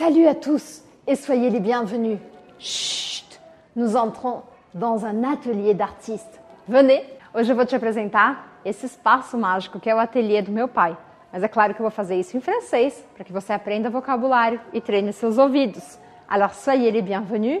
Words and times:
Salut 0.00 0.26
à 0.28 0.34
tous 0.34 0.82
et 1.06 1.14
soyez 1.14 1.50
les 1.50 1.60
bienvenus. 1.60 2.16
Chut, 2.58 3.38
nous 3.76 3.96
entrons 3.96 4.40
dans 4.72 5.04
um 5.04 5.30
ateliê 5.30 5.74
d'artiste. 5.74 6.40
Venez, 6.66 7.04
hoje 7.34 7.52
eu 7.52 7.54
vou 7.54 7.66
te 7.66 7.76
apresentar 7.76 8.48
esse 8.64 8.86
espaço 8.86 9.36
mágico 9.36 9.78
que 9.78 9.90
é 9.90 9.94
o 9.94 9.98
ateliê 9.98 10.40
do 10.40 10.50
meu 10.50 10.68
pai. 10.68 10.96
Mas 11.30 11.42
é 11.42 11.48
claro 11.48 11.74
que 11.74 11.80
eu 11.80 11.84
vou 11.84 11.90
fazer 11.90 12.18
isso 12.18 12.34
em 12.34 12.40
francês, 12.40 13.06
para 13.14 13.24
que 13.24 13.30
você 13.30 13.52
aprenda 13.52 13.90
vocabulário 13.90 14.58
e 14.72 14.80
treine 14.80 15.12
seus 15.12 15.36
ouvidos. 15.36 15.98
Alors 16.26 16.54
soyez 16.54 16.90
les 16.90 17.02
bienvenus 17.02 17.60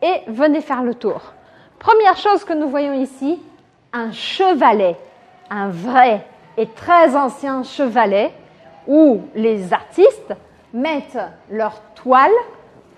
et 0.00 0.22
venez 0.28 0.60
faire 0.60 0.84
le 0.84 0.94
tour. 0.94 1.20
Première 1.80 2.16
chose 2.16 2.44
que 2.44 2.52
nous 2.52 2.68
voyons 2.68 2.94
ici, 2.94 3.42
un 3.92 4.12
chevalet, 4.12 4.96
un 5.50 5.70
vrai 5.70 6.24
et 6.56 6.66
très 6.68 7.16
ancien 7.16 7.64
chevalet 7.64 8.32
où 8.86 9.22
les 9.34 9.72
artistes 9.72 10.32
mettent 10.72 11.18
leur 11.50 11.80
toile, 11.94 12.30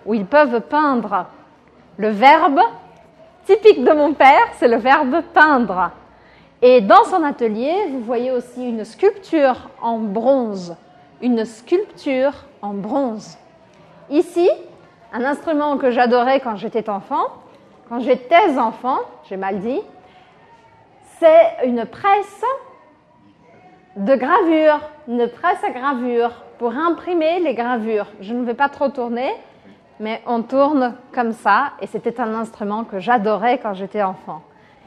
où 0.07 0.15
ils 0.15 0.27
peuvent 0.27 0.61
peindre. 0.61 1.27
Le 1.97 2.09
verbe 2.09 2.61
typique 3.45 3.85
de 3.85 3.93
mon 3.93 4.15
père, 4.15 4.49
c'est 4.59 4.69
le 4.69 4.77
verbe 4.77 5.23
peindre. 5.33 5.91
Et 6.63 6.81
dans 6.81 7.05
son 7.05 7.23
atelier, 7.23 7.75
vous 7.91 8.01
voyez 8.01 8.31
aussi 8.31 8.67
une 8.67 8.85
sculpture 8.85 9.69
en 9.81 9.99
bronze. 9.99 10.77
Une 11.21 11.45
sculpture 11.45 12.33
en 12.63 12.75
bronze. 12.75 13.37
Ici, 14.11 14.51
un 15.13 15.25
instrument 15.25 15.77
que 15.77 15.91
j'adorais 15.91 16.41
quand 16.41 16.57
j'étais 16.57 16.89
enfant, 16.89 17.27
quand 17.89 18.01
j'étais 18.01 18.59
enfant, 18.59 18.99
j'ai 19.29 19.37
mal 19.37 19.61
dit, 19.61 19.81
c'est 21.19 21.67
une 21.67 21.87
presse 21.87 22.45
de 23.97 24.17
gravure, 24.17 24.81
une 25.07 25.29
presse 25.29 25.63
à 25.63 25.71
gravure 25.71 26.33
pour 26.59 26.73
imprimer 26.73 27.39
les 27.41 27.55
gravures. 27.55 28.07
Je 28.21 28.35
ne 28.35 28.45
vais 28.45 28.55
pas 28.55 28.69
trop 28.69 28.89
tourner, 28.89 29.33
mais 30.01 30.21
on 30.27 30.43
tourne 30.43 30.95
comme 31.13 31.33
ça 31.33 31.73
et 31.81 31.87
c'était 31.87 32.21
un 32.21 32.35
instrument 32.35 32.85
que 32.85 32.99
j'adorais 32.99 33.59
quand 33.59 33.75
j'étais 33.75 34.03
enfant. 34.03 34.43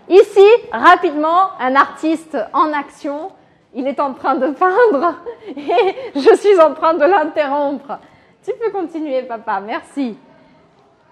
Ici, 0.09 0.45
rapidement, 0.71 1.51
un 1.59 1.75
artiste 1.75 2.37
en 2.53 2.73
action, 2.73 3.31
il 3.73 3.87
est 3.87 3.99
en 3.99 4.13
train 4.13 4.35
de 4.35 4.47
peindre 4.47 5.15
et 5.55 5.95
je 6.15 6.35
suis 6.35 6.59
en 6.59 6.73
train 6.73 6.93
de 6.93 7.05
l'interrompre. 7.05 7.99
Tu 8.43 8.51
peux 8.61 8.71
continuer, 8.71 9.23
papa, 9.23 9.61
merci. 9.61 10.17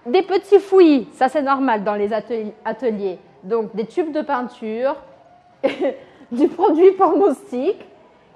Des 0.04 0.22
petits 0.22 0.60
fouillis, 0.60 1.08
ça 1.14 1.28
c'est 1.28 1.42
normal 1.42 1.82
dans 1.82 1.94
les 1.94 2.12
ateliers. 2.12 3.18
Donc 3.42 3.74
des 3.74 3.86
tubes 3.86 4.12
de 4.12 4.22
peinture, 4.22 4.96
du 6.32 6.48
produit 6.48 6.92
pour 6.92 7.16
moustiques, 7.16 7.84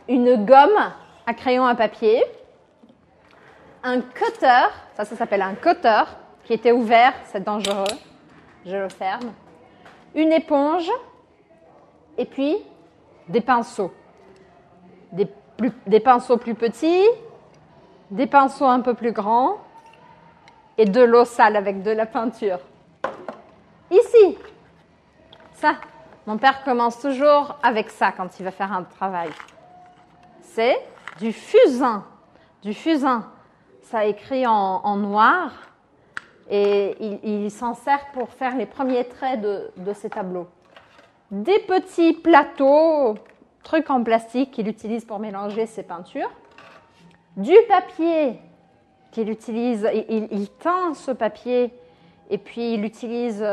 une 0.08 0.44
gomme 0.44 0.92
à 1.26 1.34
crayon 1.34 1.66
à 1.66 1.74
papier, 1.74 2.22
un 3.82 4.00
cutter, 4.00 4.66
ça, 4.94 5.04
ça 5.04 5.16
s'appelle 5.16 5.42
un 5.42 5.54
cutter, 5.54 6.02
qui 6.44 6.54
était 6.54 6.72
ouvert, 6.72 7.14
c'est 7.24 7.42
dangereux, 7.44 7.96
je 8.66 8.76
le 8.76 8.88
ferme, 8.88 9.32
une 10.14 10.32
éponge, 10.32 10.90
et 12.18 12.24
puis 12.24 12.56
des 13.28 13.40
pinceaux. 13.40 13.92
Des, 15.12 15.28
des 15.86 16.00
pinceaux 16.00 16.36
plus 16.36 16.54
petits, 16.54 17.06
des 18.10 18.26
pinceaux 18.26 18.66
un 18.66 18.80
peu 18.80 18.94
plus 18.94 19.12
grands, 19.12 19.58
et 20.76 20.84
de 20.84 21.02
l'eau 21.02 21.24
sale 21.24 21.56
avec 21.56 21.82
de 21.82 21.90
la 21.90 22.06
peinture. 22.06 22.58
Ici, 23.90 24.38
ça, 25.54 25.74
mon 26.26 26.38
père 26.38 26.64
commence 26.64 26.98
toujours 27.00 27.58
avec 27.62 27.90
ça 27.90 28.12
quand 28.12 28.38
il 28.38 28.44
va 28.44 28.50
faire 28.50 28.72
un 28.72 28.84
travail. 28.84 29.30
C'est 30.54 30.78
du 31.20 31.32
fusain. 31.32 32.04
Du 32.62 32.74
fusain. 32.74 33.30
Ça 33.82 34.04
écrit 34.04 34.46
en, 34.46 34.96
noir 34.96 35.52
et 36.48 36.96
il, 37.22 37.50
s'en 37.50 37.74
sert 37.74 38.10
pour 38.12 38.30
faire 38.30 38.56
les 38.56 38.66
premiers 38.66 39.04
traits 39.04 39.40
de, 39.40 39.92
ces 39.94 40.10
tableaux. 40.10 40.48
Des 41.30 41.58
petits 41.60 42.12
plateaux, 42.12 43.14
trucs 43.62 43.90
en 43.90 44.02
plastique 44.02 44.50
qu'il 44.50 44.68
utilise 44.68 45.04
pour 45.04 45.20
mélanger 45.20 45.66
ses 45.66 45.84
peintures. 45.84 46.30
Du 47.36 47.54
papier 47.68 48.40
qu'il 49.12 49.30
utilise, 49.30 49.88
il, 50.08 50.28
il, 50.30 50.48
teint 50.50 50.94
ce 50.94 51.12
papier 51.12 51.72
et 52.28 52.38
puis 52.38 52.74
il 52.74 52.82
l'utilise 52.82 53.44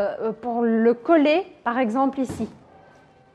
pour 0.42 0.62
le 0.62 0.94
coller, 0.94 1.46
par 1.64 1.78
exemple 1.78 2.20
ici. 2.20 2.50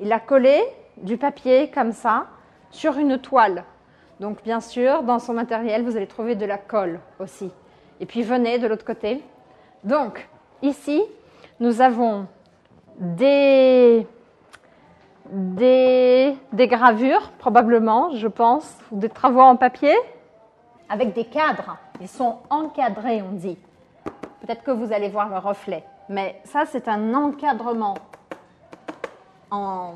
Il 0.01 0.13
a 0.13 0.21
collé 0.21 0.63
du 0.99 1.17
papier 1.17 1.71
comme 1.71 1.93
ça 1.93 2.27
sur 2.73 2.99
une 2.99 3.19
toile. 3.19 3.65
Donc 4.19 4.43
bien 4.43 4.61
sûr, 4.61 5.05
dans 5.05 5.19
son 5.19 5.35
matériel, 5.35 5.85
vous 5.85 5.97
allez 5.97 6.07
trouver 6.07 6.35
de 6.35 6.45
la 6.45 6.59
colle 6.59 6.99
aussi. 7.21 7.51
Et 8.01 8.07
puis 8.07 8.23
venez 8.23 8.59
de 8.59 8.67
l'autre 8.67 8.85
côté. 8.85 9.23
Donc 9.85 10.29
ici, 10.63 11.03
nous 11.61 11.81
avons 11.81 12.27
des, 12.99 14.07
des, 15.31 16.37
des, 16.53 16.67
gravures, 16.67 17.31
probablement, 17.39 18.11
je 18.17 18.29
pense, 18.29 18.77
ou 18.91 18.99
des 18.99 19.09
travaux 19.09 19.41
en 19.41 19.57
papier, 19.57 19.95
avec 20.89 21.15
des 21.15 21.25
cadres. 21.25 21.79
Ils 22.01 22.09
sont 22.09 22.39
encadrés, 22.51 23.23
on 23.23 23.33
dit. 23.33 23.59
Peut-être 24.41 24.63
que 24.63 24.73
vous 24.73 24.93
allez 24.93 25.09
voir 25.09 25.29
le 25.29 25.39
reflet. 25.39 25.85
Mais 26.09 26.41
ça, 26.45 26.65
c'est 26.67 26.89
un 26.89 27.15
encadrement 27.15 27.95
en 29.51 29.95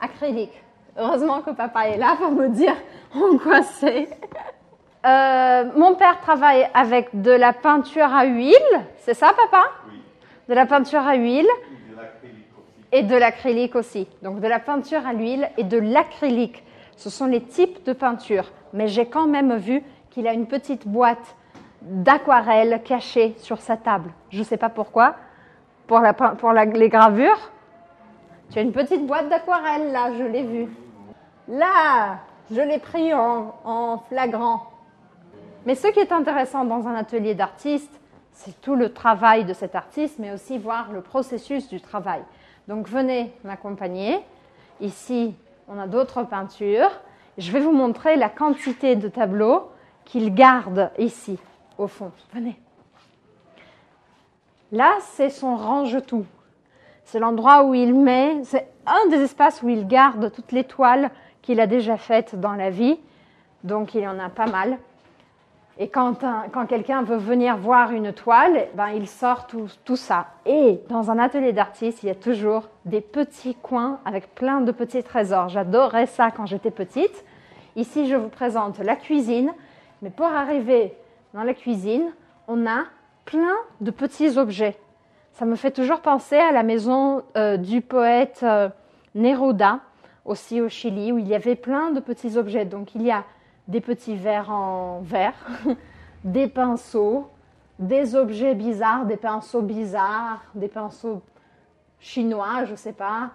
acrylique. 0.00 0.62
Heureusement 0.98 1.40
que 1.42 1.50
papa 1.50 1.88
est 1.88 1.98
là 1.98 2.16
pour 2.18 2.30
me 2.30 2.48
dire 2.48 2.74
en 3.14 3.36
quoi 3.38 3.62
c'est. 3.62 4.08
Euh, 5.04 5.64
mon 5.76 5.94
père 5.94 6.20
travaille 6.20 6.68
avec 6.74 7.20
de 7.20 7.30
la 7.30 7.52
peinture 7.52 8.12
à 8.14 8.24
huile, 8.24 8.56
c'est 8.98 9.14
ça 9.14 9.28
papa? 9.36 9.64
Oui. 9.88 10.00
De 10.48 10.54
la 10.54 10.66
peinture 10.66 11.06
à 11.06 11.14
huile 11.14 11.46
Et 11.52 11.92
de 11.92 11.96
l'acrylique 11.96 12.46
aussi. 12.56 12.92
et 12.92 13.02
de 13.02 13.16
l'acrylique 13.16 13.74
aussi. 13.76 14.08
Donc 14.22 14.40
de 14.40 14.48
la 14.48 14.58
peinture 14.58 15.06
à 15.06 15.12
l'huile 15.12 15.48
et 15.58 15.64
de 15.64 15.78
l'acrylique. 15.78 16.64
Ce 16.96 17.10
sont 17.10 17.26
les 17.26 17.42
types 17.42 17.84
de 17.84 17.92
peinture. 17.92 18.50
Mais 18.72 18.88
j'ai 18.88 19.06
quand 19.06 19.26
même 19.26 19.56
vu 19.56 19.82
qu'il 20.10 20.26
a 20.26 20.32
une 20.32 20.46
petite 20.46 20.88
boîte 20.88 21.36
d'aquarelle 21.82 22.80
cachée 22.84 23.34
sur 23.38 23.60
sa 23.60 23.76
table. 23.76 24.10
Je 24.30 24.38
ne 24.38 24.44
sais 24.44 24.56
pas 24.56 24.70
pourquoi. 24.70 25.14
Pour, 25.86 26.00
la, 26.00 26.14
pour 26.14 26.52
la, 26.52 26.64
les 26.64 26.88
gravures. 26.88 27.52
Tu 28.50 28.58
as 28.58 28.62
une 28.62 28.72
petite 28.72 29.06
boîte 29.06 29.28
d'aquarelle 29.28 29.92
là, 29.92 30.10
je 30.18 30.24
l'ai 30.24 30.42
vue. 30.42 30.68
Là, 31.48 32.18
je 32.50 32.60
l'ai 32.60 32.78
pris 32.78 33.14
en, 33.14 33.54
en, 33.64 33.98
flagrant. 34.08 34.70
Mais 35.64 35.74
ce 35.74 35.88
qui 35.88 36.00
est 36.00 36.12
intéressant 36.12 36.64
dans 36.64 36.86
un 36.86 36.94
atelier 36.94 37.34
d'artiste, 37.34 38.00
c'est 38.32 38.60
tout 38.60 38.74
le 38.74 38.92
travail 38.92 39.44
de 39.44 39.52
cet 39.52 39.74
artiste, 39.74 40.18
mais 40.18 40.32
aussi 40.32 40.58
voir 40.58 40.92
le 40.92 41.00
processus 41.00 41.68
du 41.68 41.80
travail. 41.80 42.22
Donc 42.68 42.88
venez 42.88 43.32
m'accompagner. 43.44 44.20
Ici, 44.80 45.34
on 45.68 45.78
a 45.78 45.86
d'autres 45.86 46.22
peintures. 46.24 46.90
Je 47.38 47.50
vais 47.52 47.60
vous 47.60 47.72
montrer 47.72 48.16
la 48.16 48.28
quantité 48.28 48.96
de 48.96 49.08
tableaux 49.08 49.70
qu'il 50.04 50.34
garde 50.34 50.90
ici, 50.98 51.38
au 51.78 51.86
fond. 51.86 52.12
Venez. 52.32 52.58
Là, 54.72 54.96
c'est 55.00 55.30
son 55.30 55.56
range-tout. 55.56 56.26
C'est 57.04 57.20
l'endroit 57.20 57.64
où 57.64 57.74
il 57.74 57.94
met, 57.94 58.42
c'est 58.44 58.68
un 58.84 59.08
des 59.08 59.22
espaces 59.22 59.62
où 59.62 59.68
il 59.68 59.86
garde 59.86 60.32
toutes 60.32 60.52
les 60.52 60.64
toiles 60.64 61.10
qu'il 61.46 61.60
a 61.60 61.68
déjà 61.68 61.96
faites 61.96 62.38
dans 62.38 62.54
la 62.54 62.70
vie. 62.70 62.98
Donc 63.62 63.94
il 63.94 64.00
y 64.02 64.08
en 64.08 64.18
a 64.18 64.28
pas 64.28 64.46
mal. 64.46 64.78
Et 65.78 65.88
quand, 65.88 66.24
quand 66.52 66.66
quelqu'un 66.66 67.02
veut 67.02 67.18
venir 67.18 67.56
voir 67.56 67.92
une 67.92 68.12
toile, 68.12 68.66
ben, 68.74 68.88
il 68.88 69.06
sort 69.06 69.46
tout, 69.46 69.68
tout 69.84 69.96
ça. 69.96 70.26
Et 70.44 70.80
dans 70.88 71.10
un 71.10 71.18
atelier 71.18 71.52
d'artiste, 71.52 72.02
il 72.02 72.06
y 72.06 72.10
a 72.10 72.14
toujours 72.14 72.68
des 72.84 73.00
petits 73.00 73.54
coins 73.54 74.00
avec 74.04 74.34
plein 74.34 74.60
de 74.60 74.72
petits 74.72 75.02
trésors. 75.02 75.50
J'adorais 75.50 76.06
ça 76.06 76.30
quand 76.30 76.46
j'étais 76.46 76.70
petite. 76.70 77.24
Ici, 77.76 78.08
je 78.08 78.16
vous 78.16 78.28
présente 78.28 78.78
la 78.78 78.96
cuisine. 78.96 79.52
Mais 80.02 80.10
pour 80.10 80.26
arriver 80.26 80.94
dans 81.32 81.44
la 81.44 81.54
cuisine, 81.54 82.10
on 82.48 82.66
a 82.66 82.84
plein 83.24 83.56
de 83.80 83.90
petits 83.90 84.38
objets. 84.38 84.76
Ça 85.34 85.44
me 85.44 85.54
fait 85.54 85.70
toujours 85.70 86.00
penser 86.00 86.36
à 86.36 86.50
la 86.50 86.62
maison 86.62 87.22
euh, 87.36 87.58
du 87.58 87.82
poète 87.82 88.40
euh, 88.42 88.70
Neruda, 89.14 89.80
aussi 90.26 90.60
au 90.60 90.68
Chili, 90.68 91.12
où 91.12 91.18
il 91.18 91.28
y 91.28 91.34
avait 91.34 91.56
plein 91.56 91.90
de 91.90 92.00
petits 92.00 92.36
objets. 92.36 92.64
Donc 92.64 92.94
il 92.94 93.02
y 93.02 93.10
a 93.10 93.24
des 93.68 93.80
petits 93.80 94.16
verres 94.16 94.50
en 94.50 95.00
verre, 95.00 95.34
des 96.24 96.48
pinceaux, 96.48 97.28
des 97.78 98.14
objets 98.14 98.54
bizarres, 98.54 99.06
des 99.06 99.16
pinceaux 99.16 99.62
bizarres, 99.62 100.42
des 100.54 100.68
pinceaux 100.68 101.22
chinois, 101.98 102.64
je 102.64 102.74
sais 102.74 102.92
pas, 102.92 103.30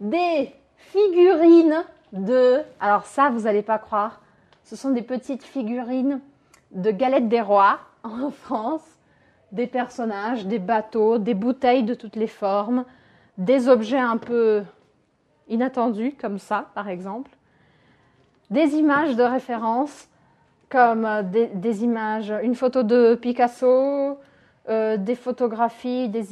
des 0.00 0.52
figurines 0.76 1.84
de... 2.12 2.62
Alors 2.80 3.04
ça, 3.06 3.30
vous 3.30 3.42
n'allez 3.42 3.62
pas 3.62 3.78
croire, 3.78 4.20
ce 4.64 4.76
sont 4.76 4.90
des 4.90 5.02
petites 5.02 5.44
figurines 5.44 6.20
de 6.72 6.90
galettes 6.90 7.28
des 7.28 7.40
rois 7.40 7.78
en 8.02 8.30
France, 8.30 8.84
des 9.52 9.66
personnages, 9.66 10.46
des 10.46 10.58
bateaux, 10.58 11.18
des 11.18 11.34
bouteilles 11.34 11.84
de 11.84 11.94
toutes 11.94 12.16
les 12.16 12.26
formes, 12.26 12.84
des 13.38 13.68
objets 13.68 13.98
un 13.98 14.16
peu 14.16 14.64
inattendus 15.48 16.14
comme 16.20 16.38
ça, 16.38 16.66
par 16.74 16.88
exemple, 16.88 17.30
des 18.50 18.74
images 18.76 19.16
de 19.16 19.22
référence 19.22 20.08
comme 20.68 21.04
euh, 21.04 21.22
des, 21.22 21.84
images, 21.84 22.32
une 22.42 22.54
photo 22.54 22.82
de 22.82 23.14
Picasso, 23.14 24.18
euh, 24.68 24.96
des 24.96 25.14
photographies, 25.14 26.08
des, 26.08 26.24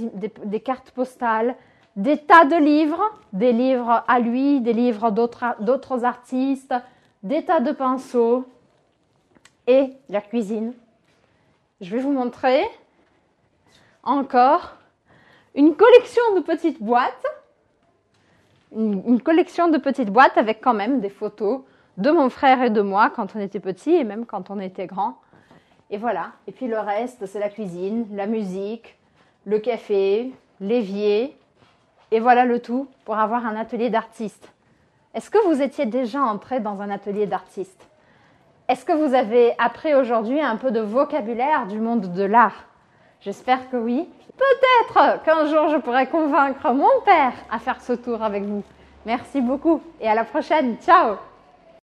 des- 0.44 0.60
cartes 0.60 0.90
postales, 0.90 1.54
des 1.96 2.18
tas 2.18 2.44
de 2.44 2.56
livres, 2.56 3.02
des 3.32 3.52
livres 3.52 4.02
à 4.08 4.18
lui, 4.18 4.60
des 4.60 4.72
livres 4.72 5.10
d'autres 5.12 6.04
artistes, 6.04 6.74
des 7.22 7.44
tas 7.44 7.60
de 7.60 7.70
pinceaux 7.70 8.44
et 9.68 9.92
la 10.08 10.20
cuisine. 10.20 10.72
Je 11.80 11.94
vais 11.94 12.02
vous 12.02 12.12
montrer 12.12 12.62
encore 14.02 14.74
une 15.54 15.76
collection 15.76 16.22
de 16.36 16.40
petites 16.40 16.82
boîtes. 16.82 17.26
Une, 18.76 19.20
collection 19.20 19.68
de 19.68 19.78
petites 19.78 20.10
boîtes 20.10 20.36
avec 20.36 20.60
quand 20.60 20.74
même 20.74 21.00
des 21.00 21.08
photos 21.08 21.60
de 21.96 22.10
mon 22.10 22.28
frère 22.28 22.62
et 22.62 22.70
de 22.70 22.80
moi 22.80 23.10
quand 23.10 23.36
on 23.36 23.40
était 23.40 23.60
petits 23.60 23.94
et 23.94 24.04
même 24.04 24.26
quand 24.26 24.50
on 24.50 24.58
était 24.58 24.86
grand. 24.86 25.18
Et 25.90 25.96
voilà. 25.96 26.32
Et 26.46 26.52
puis 26.52 26.66
le 26.66 26.78
reste, 26.78 27.26
c'est 27.26 27.38
la 27.38 27.48
cuisine, 27.48 28.06
la 28.12 28.26
musique, 28.26 28.96
le 29.44 29.58
café, 29.58 30.32
l'évier. 30.60 31.36
Et 32.10 32.20
voilà 32.20 32.44
le 32.44 32.60
tout 32.60 32.88
pour 33.04 33.16
avoir 33.16 33.46
un 33.46 33.56
atelier 33.56 33.90
d'artiste. 33.90 34.52
Est-ce 35.14 35.30
que 35.30 35.38
vous 35.46 35.62
étiez 35.62 35.86
déjà 35.86 36.20
entré 36.20 36.58
dans 36.58 36.82
un 36.82 36.90
atelier 36.90 37.26
d'artiste? 37.26 37.88
Est-ce 38.68 38.84
que 38.84 38.92
vous 38.92 39.14
avez 39.14 39.52
appris 39.58 39.94
aujourd'hui 39.94 40.40
un 40.40 40.56
peu 40.56 40.70
de 40.70 40.80
vocabulaire 40.80 41.66
du 41.66 41.78
monde 41.78 42.12
de 42.12 42.24
l'art? 42.24 42.66
J'espère 43.24 43.70
que 43.70 43.76
oui. 43.76 44.06
Peut-être 44.36 45.22
qu'un 45.22 45.46
jour 45.46 45.70
je 45.70 45.78
pourrai 45.78 46.06
convaincre 46.08 46.72
mon 46.72 47.00
père 47.06 47.32
à 47.50 47.58
faire 47.58 47.80
ce 47.80 47.94
tour 47.94 48.22
avec 48.22 48.42
vous. 48.42 48.62
Merci 49.06 49.40
beaucoup 49.40 49.80
et 49.98 50.08
à 50.08 50.14
la 50.14 50.24
prochaine. 50.24 50.76
Ciao 50.84 51.16